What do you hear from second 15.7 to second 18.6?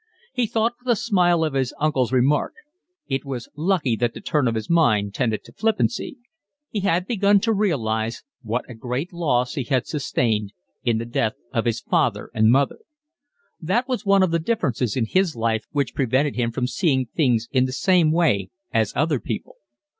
which prevented him from seeing things in the same way